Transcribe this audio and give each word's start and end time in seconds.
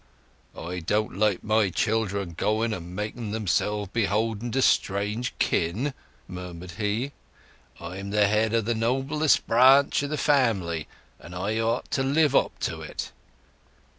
"I 0.57 0.79
don't 0.79 1.15
like 1.15 1.43
my 1.43 1.69
children 1.69 2.33
going 2.35 2.73
and 2.73 2.95
making 2.95 3.29
themselves 3.29 3.91
beholden 3.93 4.51
to 4.53 4.61
strange 4.63 5.31
kin," 5.37 5.93
murmured 6.27 6.71
he. 6.79 7.11
"I'm 7.79 8.09
the 8.09 8.25
head 8.25 8.55
of 8.55 8.65
the 8.65 8.73
noblest 8.73 9.45
branch 9.45 10.01
o' 10.01 10.07
the 10.07 10.17
family, 10.17 10.87
and 11.19 11.35
I 11.35 11.59
ought 11.59 11.91
to 11.91 12.01
live 12.01 12.35
up 12.35 12.57
to 12.61 12.81
it." 12.81 13.11